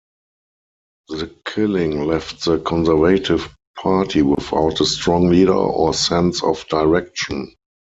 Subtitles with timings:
[1.09, 7.53] The killing left the Conservative Party without a strong leader or sense of direction.